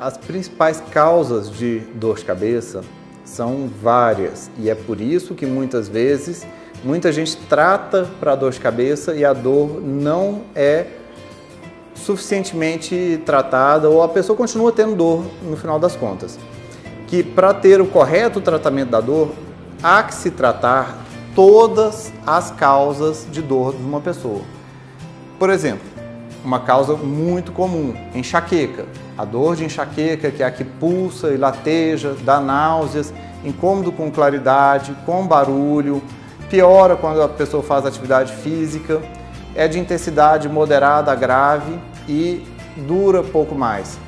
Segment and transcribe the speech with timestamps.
[0.00, 2.82] As principais causas de dor de cabeça
[3.22, 6.46] são várias e é por isso que muitas vezes
[6.82, 10.86] muita gente trata para dor de cabeça e a dor não é
[11.94, 16.38] suficientemente tratada ou a pessoa continua tendo dor no final das contas.
[17.06, 19.30] Que para ter o correto tratamento da dor,
[19.82, 20.96] há que se tratar
[21.34, 24.40] todas as causas de dor de uma pessoa.
[25.38, 25.99] Por exemplo,
[26.44, 28.86] uma causa muito comum, enxaqueca.
[29.16, 33.12] A dor de enxaqueca, que é a que pulsa e lateja, dá náuseas,
[33.44, 36.02] incômodo com claridade, com barulho,
[36.48, 39.00] piora quando a pessoa faz atividade física,
[39.54, 41.78] é de intensidade moderada a grave
[42.08, 42.44] e
[42.76, 43.98] dura pouco mais.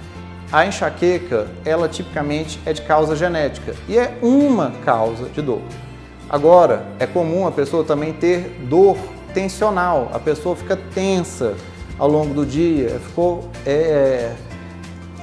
[0.50, 5.62] A enxaqueca, ela tipicamente é de causa genética e é uma causa de dor.
[6.28, 8.96] Agora, é comum a pessoa também ter dor
[9.32, 11.54] tensional, a pessoa fica tensa
[11.98, 14.32] ao longo do dia, ficou é,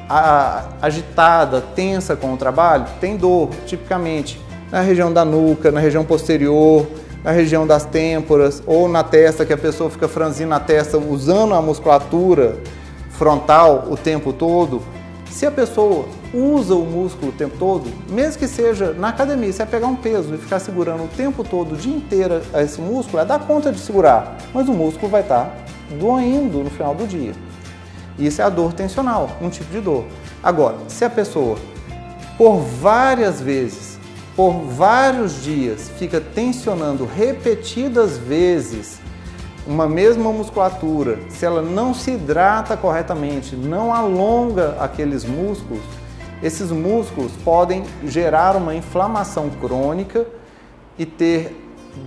[0.09, 4.39] a, agitada, tensa com o trabalho, tem dor, tipicamente
[4.71, 6.88] na região da nuca, na região posterior,
[7.23, 11.53] na região das têmporas ou na testa, que a pessoa fica franzindo a testa usando
[11.53, 12.57] a musculatura
[13.11, 14.81] frontal o tempo todo.
[15.29, 19.59] Se a pessoa usa o músculo o tempo todo, mesmo que seja na academia, você
[19.59, 23.22] vai pegar um peso e ficar segurando o tempo todo, o dia inteiro esse músculo,
[23.22, 27.33] é dar conta de segurar, mas o músculo vai estar doendo no final do dia.
[28.17, 30.05] Isso é a dor tensional, um tipo de dor.
[30.43, 31.57] Agora, se a pessoa
[32.37, 33.99] por várias vezes
[34.39, 39.01] por vários dias fica tensionando repetidas vezes
[39.67, 45.83] uma mesma musculatura, se ela não se hidrata corretamente, não alonga aqueles músculos,
[46.41, 50.25] esses músculos podem gerar uma inflamação crônica
[50.97, 51.53] e ter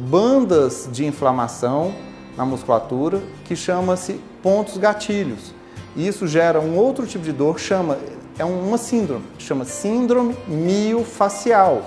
[0.09, 1.93] bandas de inflamação
[2.37, 5.55] na musculatura que chama-se pontos gatilhos.
[5.95, 7.99] E isso gera um outro tipo de dor, chama
[8.39, 11.83] é uma síndrome, chama síndrome miofacial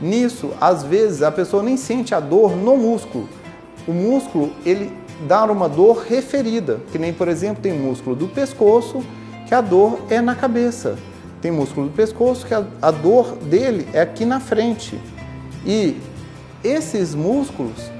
[0.00, 3.28] Nisso, às vezes, a pessoa nem sente a dor no músculo.
[3.86, 4.90] O músculo, ele
[5.28, 9.04] dá uma dor referida, que nem, por exemplo, tem músculo do pescoço,
[9.46, 10.96] que a dor é na cabeça.
[11.42, 14.98] Tem músculo do pescoço que a, a dor dele é aqui na frente.
[15.66, 15.98] E
[16.64, 17.90] esses músculos,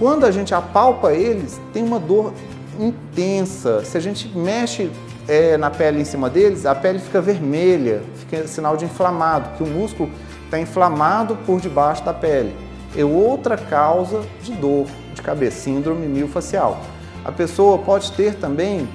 [0.00, 2.32] quando a gente apalpa eles, tem uma dor
[2.78, 3.84] intensa.
[3.84, 4.90] Se a gente mexe
[5.28, 9.62] é, na pele em cima deles, a pele fica vermelha, fica sinal de inflamado, que
[9.62, 10.10] o músculo
[10.46, 12.56] está inflamado por debaixo da pele.
[12.96, 16.80] É outra causa de dor de cabeça, síndrome miofacial.
[17.22, 18.88] A pessoa pode ter também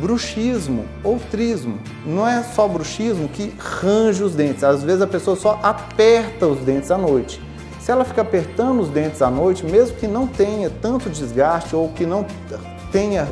[0.00, 1.80] bruxismo ou trismo.
[2.06, 4.62] Não é só bruxismo que range os dentes.
[4.62, 7.40] Às vezes a pessoa só aperta os dentes à noite.
[7.86, 11.88] Se ela fica apertando os dentes à noite, mesmo que não tenha tanto desgaste ou
[11.90, 12.26] que não
[12.90, 13.28] tenha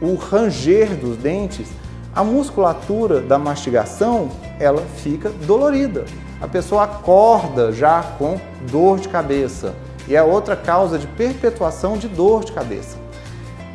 [0.00, 1.66] o ranger dos dentes,
[2.14, 4.28] a musculatura da mastigação
[4.60, 6.04] ela fica dolorida
[6.42, 8.36] a pessoa acorda já com
[8.68, 9.76] dor de cabeça
[10.08, 12.98] e é outra causa de perpetuação de dor de cabeça.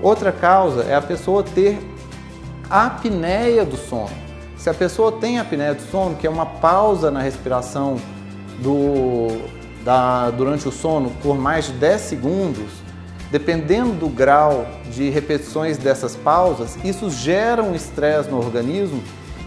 [0.02, 1.80] Outra causa é a pessoa ter
[2.70, 4.12] apneia do sono.
[4.58, 7.96] Se a pessoa tem apneia do sono, que é uma pausa na respiração
[8.60, 9.30] do,
[9.88, 12.70] da, durante o sono por mais de 10 segundos,
[13.32, 19.02] dependendo do grau de repetições dessas pausas, isso gera um estresse no organismo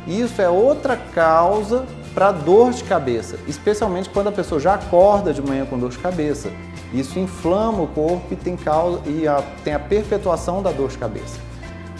[0.06, 1.84] e isso é outra causa
[2.14, 5.98] para dor de cabeça, especialmente quando a pessoa já acorda de manhã com dor de
[5.98, 6.50] cabeça.
[6.90, 10.96] Isso inflama o corpo e tem, causa, e a, tem a perpetuação da dor de
[10.96, 11.38] cabeça.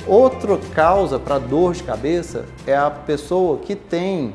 [0.07, 4.34] Outra causa para dor de cabeça é a pessoa que tem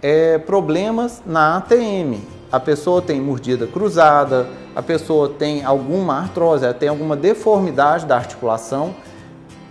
[0.00, 2.33] é, problemas na ATM.
[2.54, 8.94] A pessoa tem mordida cruzada, a pessoa tem alguma artrose, tem alguma deformidade da articulação,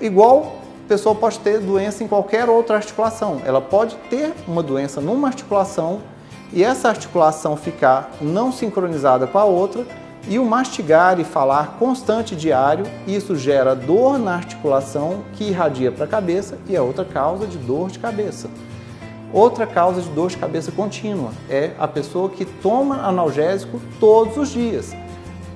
[0.02, 3.42] igual a pessoa pode ter doença em qualquer outra articulação.
[3.46, 6.02] Ela pode ter uma doença numa articulação
[6.52, 9.86] e essa articulação ficar não sincronizada com a outra
[10.28, 16.04] e o mastigar e falar constante diário, isso gera dor na articulação que irradia para
[16.04, 18.50] a cabeça e é outra causa de dor de cabeça.
[19.33, 24.50] Outra causa de dor de cabeça contínua é a pessoa que toma analgésico todos os
[24.50, 24.95] dias.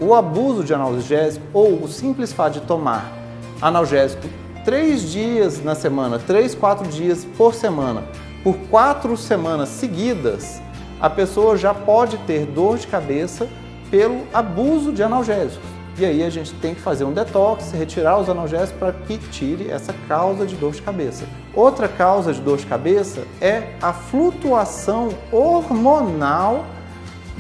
[0.02, 3.14] O abuso de analgésico ou o simples fato de tomar
[3.62, 4.28] analgésico
[4.66, 8.04] três dias na semana, três, quatro dias por semana,
[8.44, 10.60] por quatro semanas seguidas,
[11.00, 13.48] a pessoa já pode ter dor de cabeça
[13.92, 15.77] pelo abuso de analgésicos.
[16.00, 19.72] E aí a gente tem que fazer um detox, retirar os analgésicos para que tire
[19.72, 21.26] essa causa de dor de cabeça.
[21.56, 26.66] Outra causa de dor de cabeça é a flutuação hormonal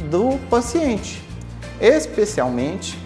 [0.09, 1.21] do paciente,
[1.79, 2.97] especialmente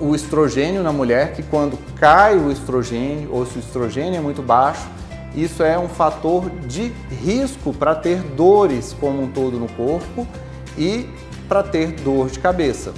[0.00, 4.42] o estrogênio na mulher, que quando cai o estrogênio, ou se o estrogênio é muito
[4.42, 4.88] baixo,
[5.36, 10.26] isso é um fator de risco para ter dores como um todo no corpo
[10.76, 11.08] e
[11.48, 12.92] para ter dor de cabeça.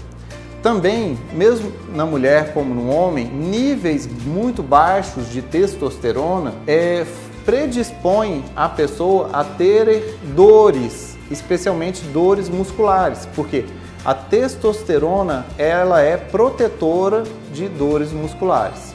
[0.63, 7.07] Também, mesmo na mulher como no homem, níveis muito baixos de testosterona é,
[7.47, 13.65] predispõem a pessoa a ter dores, especialmente dores musculares, porque
[14.05, 18.95] a testosterona ela é protetora de dores musculares.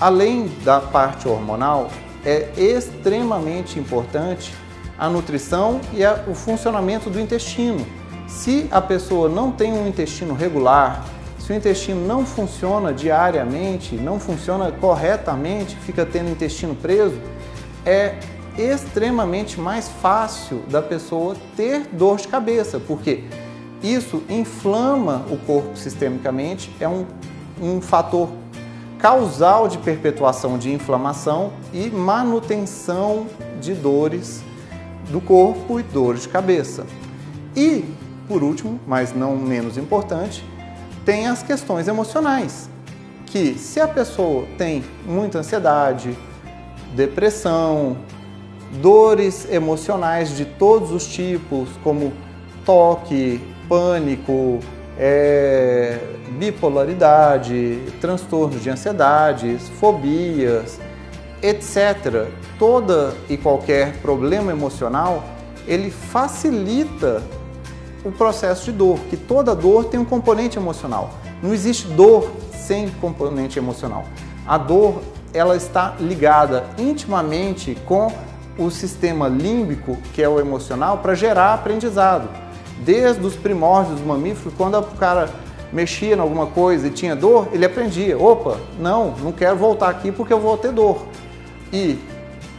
[0.00, 1.90] Além da parte hormonal,
[2.24, 4.54] é extremamente importante
[4.96, 7.84] a nutrição e a, o funcionamento do intestino.
[8.30, 11.04] Se a pessoa não tem um intestino regular,
[11.38, 17.20] se o intestino não funciona diariamente, não funciona corretamente, fica tendo intestino preso,
[17.84, 18.14] é
[18.56, 23.24] extremamente mais fácil da pessoa ter dor de cabeça, porque
[23.82, 27.04] isso inflama o corpo sistemicamente, é um,
[27.60, 28.30] um fator
[28.98, 33.26] causal de perpetuação de inflamação e manutenção
[33.60, 34.42] de dores
[35.10, 36.86] do corpo e dores de cabeça.
[37.56, 37.84] E,
[38.30, 40.44] por último, mas não menos importante,
[41.04, 42.70] tem as questões emocionais,
[43.26, 46.16] que se a pessoa tem muita ansiedade,
[46.94, 47.96] depressão,
[48.80, 52.12] dores emocionais de todos os tipos, como
[52.64, 54.60] toque, pânico,
[54.96, 55.98] é,
[56.38, 60.78] bipolaridade, transtornos de ansiedades, fobias,
[61.42, 62.28] etc.
[62.60, 65.24] Toda e qualquer problema emocional,
[65.66, 67.20] ele facilita
[68.04, 71.10] o processo de dor, que toda dor tem um componente emocional.
[71.42, 74.04] Não existe dor sem componente emocional.
[74.46, 75.00] A dor,
[75.32, 78.12] ela está ligada intimamente com
[78.58, 82.28] o sistema límbico, que é o emocional, para gerar aprendizado
[82.84, 85.28] desde os primórdios dos mamíferos, quando o cara
[85.72, 90.10] mexia em alguma coisa e tinha dor, ele aprendia: opa, não, não quero voltar aqui
[90.10, 91.06] porque eu vou ter dor.
[91.72, 91.98] E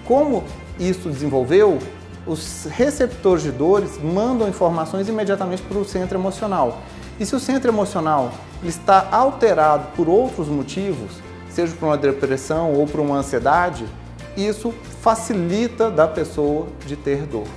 [0.05, 0.43] como
[0.79, 1.77] isso desenvolveu,
[2.25, 6.81] os receptores de dores mandam informações imediatamente para o centro emocional.
[7.19, 8.31] E se o centro emocional
[8.63, 11.11] está alterado por outros motivos,
[11.49, 13.85] seja por uma depressão ou por uma ansiedade,
[14.37, 17.47] isso facilita da pessoa de ter dor.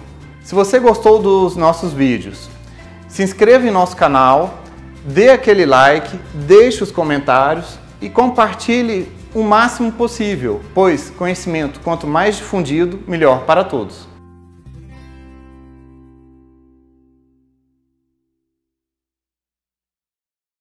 [0.43, 2.49] Se você gostou dos nossos vídeos,
[3.09, 4.59] se inscreva em nosso canal,
[5.05, 12.37] dê aquele like, deixe os comentários e compartilhe o máximo possível, pois conhecimento quanto mais
[12.37, 14.14] difundido, melhor para todos.